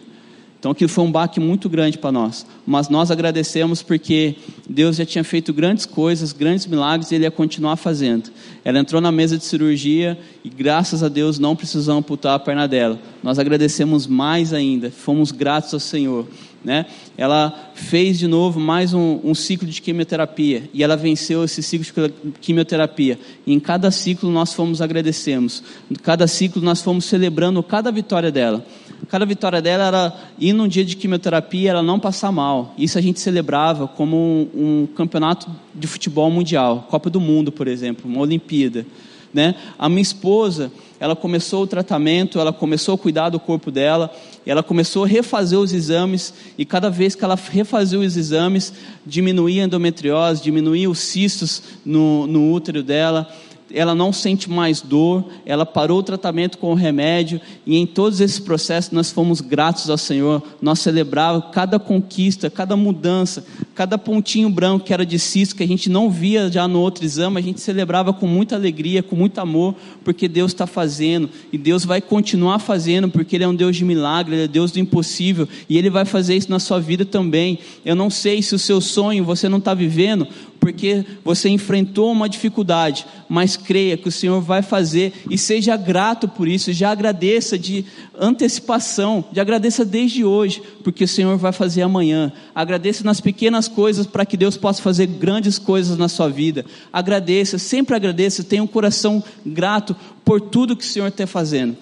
[0.63, 2.47] Então aquilo foi um baque muito grande para nós.
[2.65, 4.37] Mas nós agradecemos porque
[4.71, 8.31] Deus já tinha feito grandes coisas, grandes milagres e Ele ia continuar fazendo.
[8.65, 12.69] Ela entrou na mesa de cirurgia e graças a Deus não precisamos amputar a perna
[12.69, 12.97] dela.
[13.25, 16.29] Nós agradecemos mais ainda, fomos gratos ao Senhor.
[16.65, 16.87] Né?
[17.17, 22.09] Ela fez de novo mais um, um, ciclo de quimioterapia e ela venceu esse ciclo
[22.09, 23.19] de quimioterapia.
[23.45, 28.31] E em cada ciclo nós fomos agradecemos, em cada ciclo nós fomos celebrando cada vitória
[28.31, 28.65] dela.
[29.09, 32.73] Cada vitória dela era ir num dia de quimioterapia, ela não passar mal.
[32.79, 37.67] Isso a gente celebrava como um, um campeonato de futebol mundial, Copa do Mundo, por
[37.67, 38.87] exemplo, uma Olimpíada.
[39.35, 39.55] Né?
[39.79, 40.71] A minha esposa,
[41.03, 44.15] ela começou o tratamento, ela começou a cuidar do corpo dela,
[44.47, 48.73] ela começou a refazer os exames, e cada vez que ela refazia os exames,
[49.05, 53.29] diminuía a endometriose, diminuía os cistos no, no útero dela,
[53.75, 58.21] ela não sente mais dor, ela parou o tratamento com o remédio, e em todos
[58.21, 64.51] esses processos nós fomos gratos ao Senhor, nós celebrávamos cada conquista, cada mudança, cada pontinho
[64.51, 67.43] branco que era de cisto, que a gente não via já no outro exame, a
[67.43, 72.01] gente celebrava com muita alegria, com muito amor, porque Deus está fazendo, e Deus vai
[72.01, 75.79] continuar fazendo, porque Ele é um Deus de milagre, Ele é Deus do impossível, e
[75.79, 77.59] Ele vai fazer isso na sua vida também.
[77.85, 80.27] Eu não sei se o seu sonho você não está vivendo,
[80.63, 86.29] porque você enfrentou uma dificuldade, mas creia que o Senhor vai fazer e seja grato
[86.29, 87.85] por isso, já agradeça de
[88.17, 92.33] antecipação, de agradeça desde hoje, porque o Senhor vai fazer amanhã.
[92.55, 96.65] Agradeça nas pequenas coisas para que Deus possa fazer grandes coisas na sua vida.
[96.93, 101.77] Agradeça, sempre agradeça, tenha um coração grato por tudo que o Senhor está fazendo.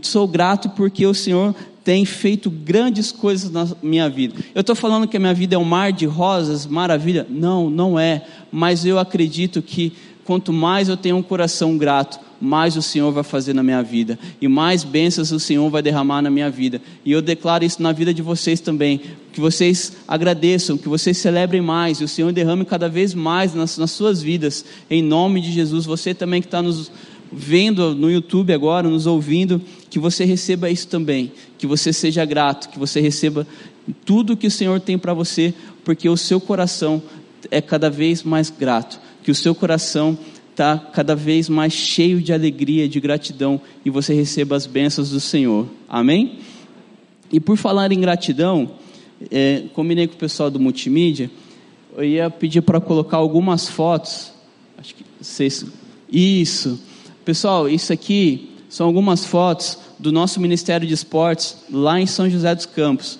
[0.00, 4.34] Sou grato porque o Senhor tem feito grandes coisas na minha vida.
[4.54, 7.26] Eu estou falando que a minha vida é um mar de rosas, maravilha?
[7.28, 8.24] Não, não é.
[8.50, 9.92] Mas eu acredito que
[10.24, 14.18] quanto mais eu tenho um coração grato, mais o Senhor vai fazer na minha vida
[14.40, 16.82] e mais bênçãos o Senhor vai derramar na minha vida.
[17.04, 19.00] E eu declaro isso na vida de vocês também,
[19.32, 23.78] que vocês agradeçam, que vocês celebrem mais e o Senhor derrame cada vez mais nas,
[23.78, 24.64] nas suas vidas.
[24.90, 26.90] Em nome de Jesus, você também que está nos
[27.32, 32.68] vendo no YouTube agora, nos ouvindo, que você receba isso também, que você seja grato,
[32.68, 33.46] que você receba
[34.04, 37.02] tudo que o Senhor tem para você, porque o seu coração
[37.50, 40.16] é cada vez mais grato, que o seu coração
[40.50, 45.20] está cada vez mais cheio de alegria, de gratidão, e você receba as bênçãos do
[45.20, 45.66] Senhor.
[45.88, 46.38] Amém?
[47.32, 48.72] E por falar em gratidão,
[49.30, 51.30] é, combinei com o pessoal do multimídia,
[51.96, 54.32] eu ia pedir para colocar algumas fotos.
[54.78, 55.64] Acho que vocês.
[56.10, 56.78] Isso
[57.24, 62.52] Pessoal, isso aqui são algumas fotos do nosso Ministério de Esportes lá em São José
[62.52, 63.16] dos Campos.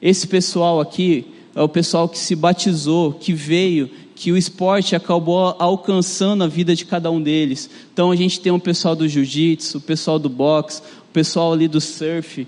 [0.00, 5.56] Esse pessoal aqui é o pessoal que se batizou, que veio, que o esporte acabou
[5.58, 7.68] alcançando a vida de cada um deles.
[7.92, 11.66] Então a gente tem o pessoal do jiu-jitsu, o pessoal do boxe, o pessoal ali
[11.66, 12.46] do surf,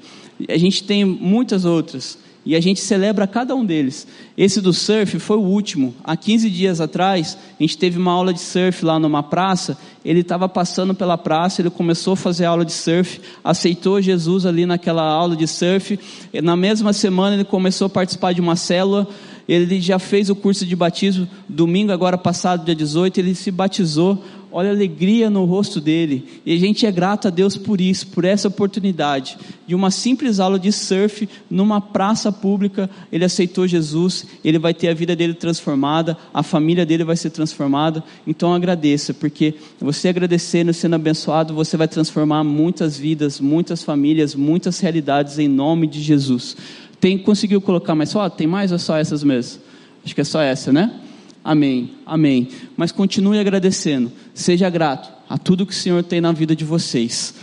[0.49, 2.19] a gente tem muitas outras.
[2.47, 4.07] E a gente celebra cada um deles.
[4.37, 5.95] Esse do surf foi o último.
[6.05, 9.79] Há 15 dias atrás, a gente teve uma aula de surf lá numa praça.
[10.05, 14.67] Ele estava passando pela praça, ele começou a fazer aula de surf, aceitou Jesus ali
[14.67, 15.99] naquela aula de surf.
[16.43, 19.09] Na mesma semana, ele começou a participar de uma célula.
[19.49, 21.27] Ele já fez o curso de batismo.
[21.49, 24.23] Domingo, agora passado, dia 18, ele se batizou
[24.57, 26.41] olha a alegria no rosto dele.
[26.47, 29.37] E a gente é grato a Deus por isso, por essa oportunidade.
[29.67, 34.91] De uma simples aula de surf numa praça pública, ele aceitou Jesus, ele vai ter
[34.91, 38.05] a vida dele transformada, a família dele vai ser transformada.
[38.25, 44.79] Então agradeça, porque você agradecendo, sendo abençoado, você vai transformar muitas vidas, muitas famílias, muitas
[44.79, 46.57] realidades em nome de Jesus.
[47.01, 48.37] Tem, conseguiu colocar mais foto?
[48.37, 49.61] Tem mais ou só essas mesmo?
[50.05, 51.01] Acho que é só essa, né?
[51.45, 52.49] Amém, amém.
[52.75, 57.35] Mas continue agradecendo, seja grato a tudo que o Senhor tem na vida de vocês.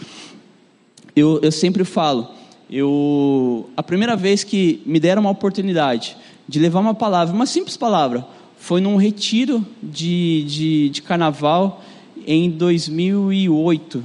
[1.15, 2.27] Eu, eu sempre falo,
[2.67, 7.77] eu, a primeira vez que me deram uma oportunidade de levar uma palavra, uma simples
[7.77, 8.25] palavra,
[8.57, 11.83] foi num retiro de, de, de carnaval
[12.25, 14.03] em 2008.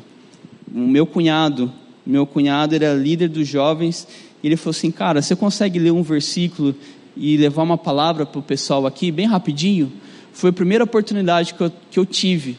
[0.75, 1.73] O meu cunhado,
[2.05, 4.07] meu cunhado era líder dos jovens,
[4.45, 6.75] ele falou assim, cara, você consegue ler um versículo
[7.17, 9.93] e levar uma palavra para o pessoal aqui, bem rapidinho,
[10.33, 12.59] foi a primeira oportunidade que eu, que eu tive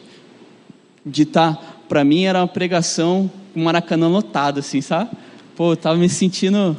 [1.06, 1.54] de estar.
[1.54, 5.10] Tá, para mim era uma pregação com Maracanã lotado, assim, sabe?
[5.56, 6.76] Pô, eu tava me sentindo.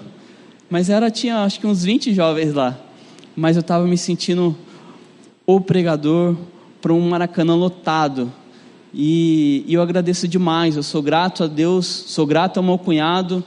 [0.70, 2.78] Mas era, tinha acho que uns 20 jovens lá.
[3.36, 4.56] Mas eu estava me sentindo
[5.46, 6.36] o pregador
[6.82, 8.32] para um Maracanã lotado.
[8.94, 13.44] E, e eu agradeço demais, eu sou grato a Deus, sou grato ao meu cunhado,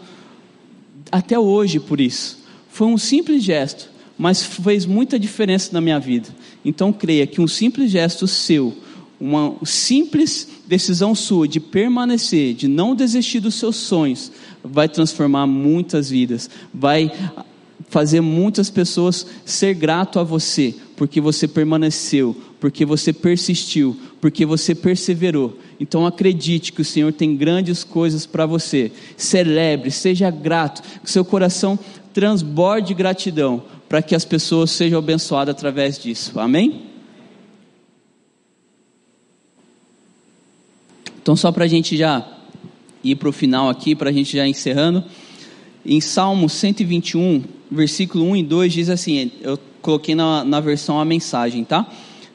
[1.11, 2.39] até hoje por isso.
[2.69, 6.29] Foi um simples gesto, mas fez muita diferença na minha vida.
[6.65, 8.77] Então creia que um simples gesto seu,
[9.21, 14.33] uma simples decisão sua de permanecer, de não desistir dos seus sonhos,
[14.65, 17.11] vai transformar muitas vidas, vai
[17.89, 24.75] fazer muitas pessoas ser grato a você, porque você permaneceu, porque você persistiu, porque você
[24.75, 25.59] perseverou.
[25.79, 28.91] Então acredite que o Senhor tem grandes coisas para você.
[29.17, 31.79] Celebre, seja grato, que seu coração
[32.13, 36.41] transborde gratidão, para que as pessoas sejam abençoadas através disso.
[36.41, 36.81] Amém?
[41.21, 42.27] Então, só para a gente já
[43.05, 45.05] ir para o final aqui, para a gente já encerrando,
[45.85, 51.05] em Salmo 121, versículo 1 e 2 diz assim: eu coloquei na, na versão a
[51.05, 51.87] mensagem, tá?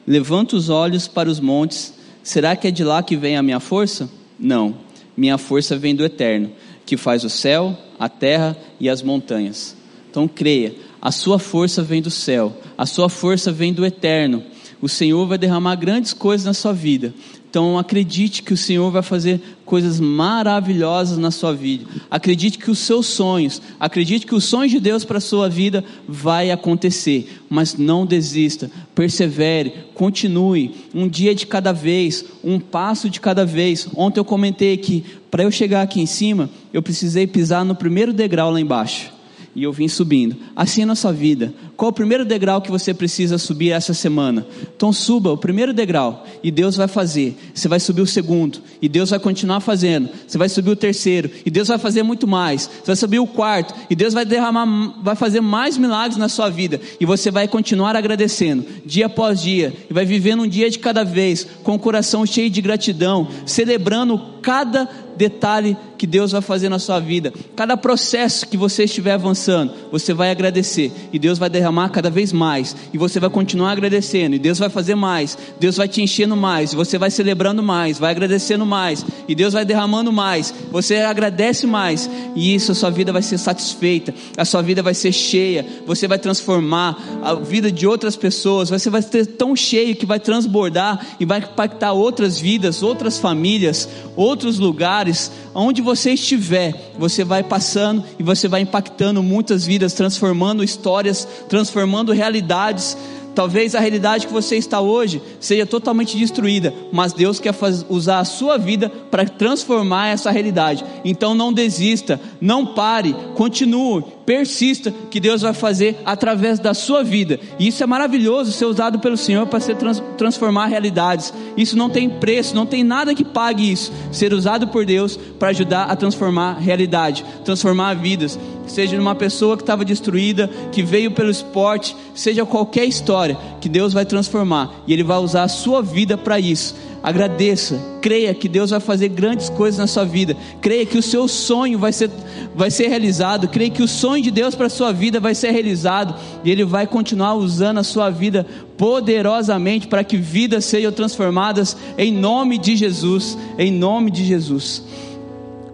[0.06, 1.92] Levanta os olhos para os montes,
[2.22, 4.08] será que é de lá que vem a minha força?
[4.38, 4.76] Não,
[5.16, 6.52] minha força vem do eterno,
[6.86, 9.76] que faz o céu, a terra e as montanhas.
[10.08, 14.42] Então creia, a sua força vem do céu, a sua força vem do eterno.
[14.80, 17.12] O Senhor vai derramar grandes coisas na sua vida.
[17.50, 21.84] Então acredite que o Senhor vai fazer coisas maravilhosas na sua vida.
[22.10, 25.82] Acredite que os seus sonhos, acredite que os sonhos de Deus para a sua vida
[26.06, 28.70] vai acontecer, mas não desista.
[28.94, 33.88] Persevere, continue, um dia de cada vez, um passo de cada vez.
[33.96, 38.12] Ontem eu comentei que para eu chegar aqui em cima, eu precisei pisar no primeiro
[38.12, 39.17] degrau lá embaixo
[39.58, 40.36] e eu vim subindo.
[40.54, 41.52] Assim é a nossa vida.
[41.76, 44.46] Qual o primeiro degrau que você precisa subir essa semana?
[44.76, 47.36] Então suba o primeiro degrau e Deus vai fazer.
[47.52, 50.10] Você vai subir o segundo e Deus vai continuar fazendo.
[50.24, 52.70] Você vai subir o terceiro e Deus vai fazer muito mais.
[52.70, 56.48] Você vai subir o quarto e Deus vai derramar, vai fazer mais milagres na sua
[56.48, 60.78] vida e você vai continuar agradecendo dia após dia e vai vivendo um dia de
[60.78, 64.88] cada vez com o coração cheio de gratidão, celebrando cada
[65.18, 70.14] detalhe que Deus vai fazer na sua vida, cada processo que você estiver avançando, você
[70.14, 70.92] vai agradecer.
[71.12, 74.68] E Deus vai derramar cada vez mais, e você vai continuar agradecendo, e Deus vai
[74.68, 79.34] fazer mais, Deus vai te enchendo mais, você vai celebrando mais, vai agradecendo mais, e
[79.34, 84.14] Deus vai derramando mais, você agradece mais, e isso a sua vida vai ser satisfeita,
[84.36, 88.88] a sua vida vai ser cheia, você vai transformar a vida de outras pessoas, você
[88.88, 94.58] vai ser tão cheio que vai transbordar e vai impactar outras vidas, outras famílias, outros
[94.58, 95.07] lugares,
[95.54, 102.12] onde você estiver, você vai passando e você vai impactando muitas vidas, transformando histórias, transformando
[102.12, 102.96] realidades.
[103.38, 108.18] Talvez a realidade que você está hoje seja totalmente destruída, mas Deus quer faz, usar
[108.18, 110.84] a sua vida para transformar essa realidade.
[111.04, 117.38] Então não desista, não pare, continue, persista, que Deus vai fazer através da sua vida.
[117.60, 121.32] E isso é maravilhoso ser usado pelo Senhor para ser trans, transformar realidades.
[121.56, 123.92] Isso não tem preço, não tem nada que pague isso.
[124.10, 128.36] Ser usado por Deus para ajudar a transformar realidade, transformar vidas
[128.72, 133.92] seja uma pessoa que estava destruída, que veio pelo esporte, seja qualquer história, que Deus
[133.92, 136.74] vai transformar e Ele vai usar a sua vida para isso.
[137.02, 141.28] Agradeça, creia que Deus vai fazer grandes coisas na sua vida, creia que o seu
[141.28, 142.10] sonho vai ser,
[142.54, 145.52] vai ser realizado, creia que o sonho de Deus para a sua vida vai ser
[145.52, 148.44] realizado e Ele vai continuar usando a sua vida
[148.76, 154.82] poderosamente para que vidas sejam transformadas em nome de Jesus, em nome de Jesus.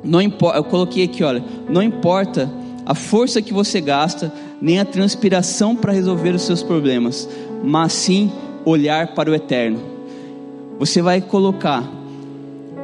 [0.04, 2.50] Não importa, eu coloquei aqui, olha, não importa
[2.86, 7.28] a força que você gasta, nem a transpiração para resolver os seus problemas,
[7.62, 8.30] mas sim
[8.64, 9.80] olhar para o eterno.
[10.78, 11.88] Você vai colocar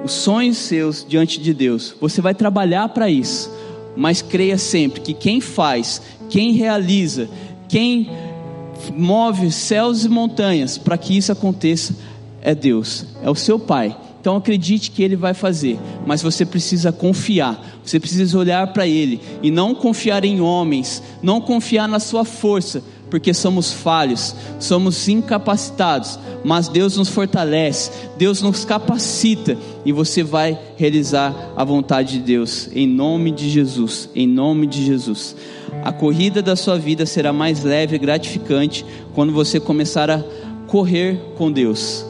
[0.04, 3.50] os sonhos seus diante de Deus, você vai trabalhar para isso,
[3.96, 7.28] mas creia sempre que quem faz, quem realiza,
[7.68, 8.10] quem
[8.96, 11.94] move céus e montanhas para que isso aconteça
[12.40, 13.96] é Deus, é o seu Pai.
[14.20, 19.18] Então acredite que Ele vai fazer, mas você precisa confiar, você precisa olhar para Ele
[19.42, 26.18] e não confiar em homens, não confiar na sua força, porque somos falhos, somos incapacitados,
[26.44, 32.68] mas Deus nos fortalece, Deus nos capacita e você vai realizar a vontade de Deus,
[32.74, 35.35] em nome de Jesus, em nome de Jesus.
[35.83, 40.22] A corrida da sua vida será mais leve e gratificante quando você começar a
[40.66, 42.10] correr com Deus.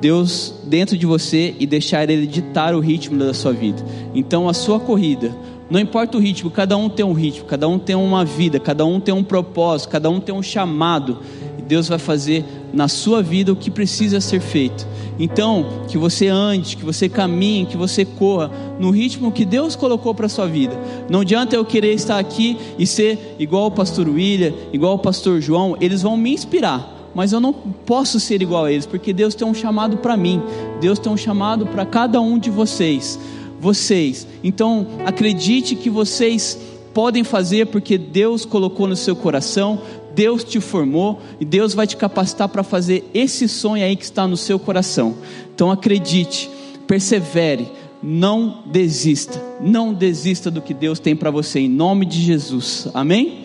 [0.00, 3.84] Deus dentro de você e deixar Ele ditar o ritmo da sua vida.
[4.14, 5.34] Então, a sua corrida,
[5.70, 8.84] não importa o ritmo, cada um tem um ritmo, cada um tem uma vida, cada
[8.86, 11.18] um tem um propósito, cada um tem um chamado.
[11.58, 14.86] E Deus vai fazer na sua vida o que precisa ser feito.
[15.18, 20.14] Então, que você ande, que você caminhe, que você corra no ritmo que Deus colocou
[20.14, 20.78] para a sua vida.
[21.10, 25.40] Não adianta eu querer estar aqui e ser igual o pastor William, igual o pastor
[25.40, 29.34] João, eles vão me inspirar mas eu não posso ser igual a eles, porque Deus
[29.34, 30.42] tem um chamado para mim,
[30.80, 33.18] Deus tem um chamado para cada um de vocês.
[33.60, 36.56] Vocês, então acredite que vocês
[36.94, 39.80] podem fazer, porque Deus colocou no seu coração,
[40.14, 44.26] Deus te formou e Deus vai te capacitar para fazer esse sonho aí que está
[44.26, 45.16] no seu coração.
[45.54, 46.50] Então acredite,
[46.86, 47.68] persevere,
[48.02, 53.44] não desista, não desista do que Deus tem para você, em nome de Jesus, amém?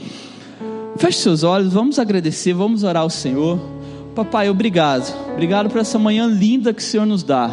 [0.98, 3.60] Feche seus olhos, vamos agradecer, vamos orar ao Senhor.
[4.16, 5.12] Papai, obrigado.
[5.32, 7.52] Obrigado por essa manhã linda que o Senhor nos dá.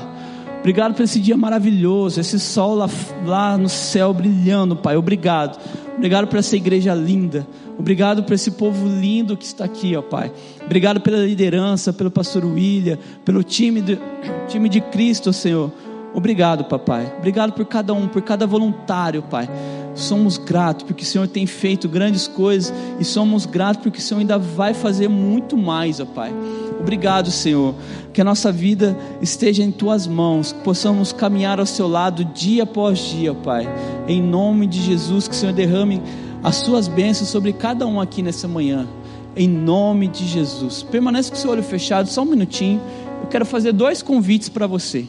[0.60, 2.88] Obrigado por esse dia maravilhoso, esse sol lá,
[3.24, 4.94] lá no céu brilhando, Pai.
[4.96, 5.58] Obrigado.
[5.96, 7.46] Obrigado por essa igreja linda.
[7.78, 10.30] Obrigado por esse povo lindo que está aqui, ó Pai.
[10.64, 13.82] Obrigado pela liderança, pelo pastor William, pelo time
[14.48, 15.72] time de Cristo, Senhor.
[16.12, 17.10] Obrigado, papai.
[17.18, 19.48] Obrigado por cada um, por cada voluntário, Pai.
[19.94, 24.20] Somos gratos porque o Senhor tem feito grandes coisas e somos gratos porque o Senhor
[24.20, 26.32] ainda vai fazer muito mais, ó Pai.
[26.80, 27.74] Obrigado, Senhor.
[28.12, 32.62] Que a nossa vida esteja em tuas mãos, que possamos caminhar ao seu lado dia
[32.62, 33.68] após dia, Pai.
[34.08, 36.00] Em nome de Jesus, que o Senhor derrame
[36.42, 38.88] as suas bênçãos sobre cada um aqui nessa manhã.
[39.36, 40.82] Em nome de Jesus.
[40.82, 42.80] Permaneça com o seu olho fechado, só um minutinho.
[43.22, 45.06] Eu quero fazer dois convites para você.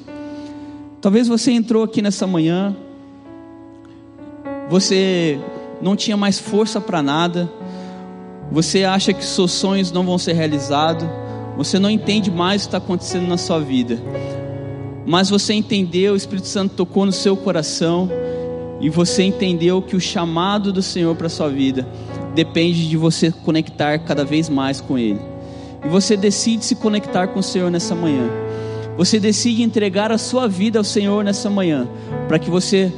[0.99, 2.75] Talvez você entrou aqui nessa manhã,
[4.71, 5.37] você
[5.81, 7.51] não tinha mais força para nada,
[8.49, 11.05] você acha que seus sonhos não vão ser realizados,
[11.57, 13.99] você não entende mais o que está acontecendo na sua vida,
[15.05, 18.09] mas você entendeu, o Espírito Santo tocou no seu coração
[18.79, 21.85] e você entendeu que o chamado do Senhor para sua vida
[22.33, 25.19] depende de você conectar cada vez mais com Ele.
[25.83, 28.29] E você decide se conectar com o Senhor nessa manhã.
[28.95, 31.89] Você decide entregar a sua vida ao Senhor nessa manhã,
[32.29, 32.93] para que você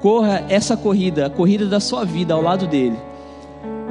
[0.00, 2.96] corra essa corrida, a corrida da sua vida ao lado dele.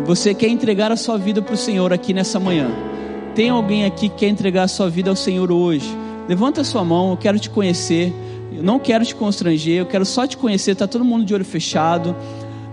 [0.05, 2.69] Você quer entregar a sua vida para o Senhor aqui nessa manhã.
[3.35, 5.89] Tem alguém aqui que quer entregar a sua vida ao Senhor hoje?
[6.27, 8.13] Levanta a sua mão, eu quero te conhecer.
[8.51, 10.71] Eu não quero te constranger, eu quero só te conhecer.
[10.71, 12.15] Está todo mundo de olho fechado.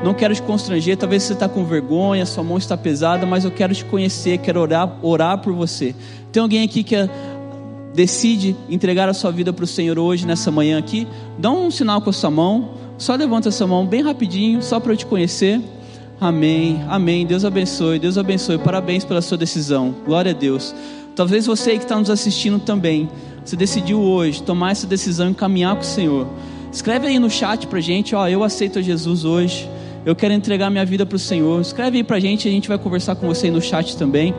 [0.03, 0.97] Não quero te constranger.
[0.97, 4.61] Talvez você está com vergonha, sua mão está pesada, mas eu quero te conhecer, quero
[4.61, 5.95] orar, orar por você.
[6.33, 7.09] Tem alguém aqui que é
[7.97, 11.09] decide entregar a sua vida para o Senhor hoje, nessa manhã aqui,
[11.39, 14.93] dá um sinal com a sua mão, só levanta essa mão bem rapidinho, só para
[14.93, 15.61] eu te conhecer.
[16.21, 17.27] Amém, amém.
[17.27, 18.59] Deus abençoe, Deus abençoe.
[18.59, 20.75] Parabéns pela sua decisão, glória a Deus.
[21.15, 23.09] Talvez você que está nos assistindo também,
[23.45, 26.27] você decidiu hoje tomar essa decisão e caminhar com o Senhor.
[26.73, 29.69] Escreve aí no chat para gente, ó, eu aceito a Jesus hoje.
[30.05, 31.61] Eu quero entregar minha vida para o Senhor.
[31.61, 34.35] Escreve aí para gente, a gente vai conversar com você aí no chat também.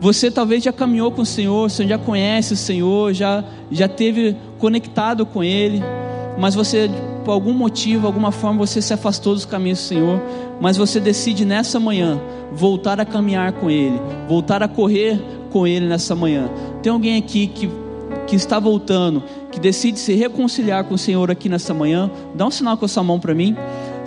[0.00, 4.36] Você talvez já caminhou com o Senhor, você já conhece o Senhor, já, já teve
[4.58, 5.80] conectado com Ele,
[6.38, 6.90] mas você,
[7.24, 10.20] por algum motivo, alguma forma, você se afastou dos caminhos do Senhor,
[10.60, 12.20] mas você decide nessa manhã
[12.52, 15.20] voltar a caminhar com Ele, voltar a correr
[15.50, 16.50] com Ele nessa manhã.
[16.82, 17.70] Tem alguém aqui que,
[18.26, 22.10] que está voltando, que decide se reconciliar com o Senhor aqui nessa manhã?
[22.34, 23.56] Dá um sinal com a sua mão para mim.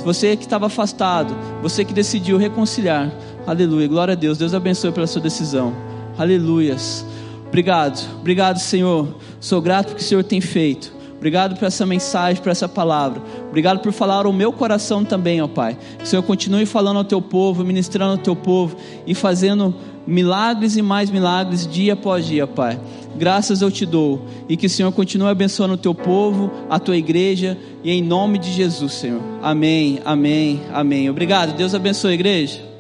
[0.03, 3.11] Você que estava afastado, você que decidiu reconciliar,
[3.47, 3.87] Aleluia.
[3.87, 4.39] Glória a Deus.
[4.39, 5.71] Deus abençoe pela sua decisão.
[6.17, 7.05] Aleluias.
[7.47, 7.99] Obrigado.
[8.19, 9.07] Obrigado, Senhor.
[9.39, 10.94] Sou grato porque o Senhor tem feito.
[11.17, 13.21] Obrigado por essa mensagem, por essa palavra.
[13.47, 15.77] Obrigado por falar ao meu coração também, ó Pai.
[15.97, 18.75] Que o Senhor continue falando ao teu povo, ministrando ao teu povo
[19.07, 19.73] e fazendo
[20.05, 22.79] milagres e mais milagres dia após dia, Pai.
[23.17, 26.97] Graças eu te dou e que o Senhor continue abençoando o teu povo, a tua
[26.97, 29.21] igreja e em nome de Jesus, Senhor.
[29.41, 31.09] Amém, amém, amém.
[31.09, 31.55] Obrigado.
[31.55, 32.74] Deus abençoe a igreja.